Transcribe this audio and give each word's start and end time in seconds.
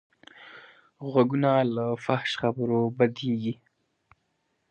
غوږونه 1.11 1.51
له 1.75 1.85
فحش 2.03 2.31
خبرو 2.41 2.81
بدېږي 2.97 3.53